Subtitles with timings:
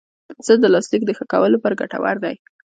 [0.27, 2.35] پنسل د لاسي لیک د ښه کولو لپاره ګټور دی.